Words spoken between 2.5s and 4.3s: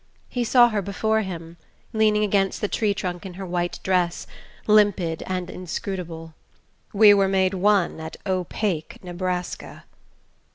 the tree trunk in her white dress,